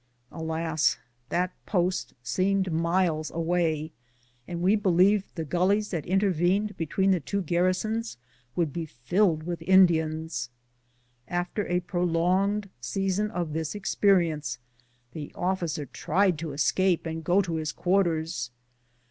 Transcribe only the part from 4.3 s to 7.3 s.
and we believed the gulleys that intervened be tween the